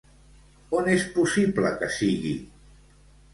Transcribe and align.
On 0.77 0.89
és 0.93 1.05
possible 1.17 1.73
que 1.83 1.91
sigui? 1.99 2.33